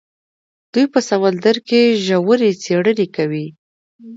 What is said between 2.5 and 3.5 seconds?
څیړنې کوي.